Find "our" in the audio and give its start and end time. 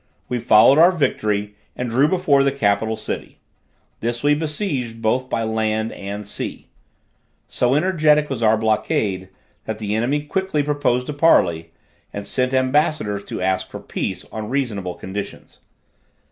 0.79-0.91, 8.41-8.57